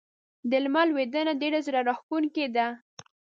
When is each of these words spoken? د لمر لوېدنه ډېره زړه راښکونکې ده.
د 0.49 0.51
لمر 0.63 0.85
لوېدنه 0.91 1.33
ډېره 1.41 1.59
زړه 1.67 1.79
راښکونکې 1.87 2.45
ده. 2.55 2.67